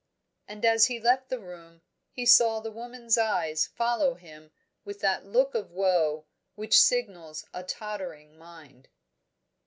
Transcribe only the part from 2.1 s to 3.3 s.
saw the woman's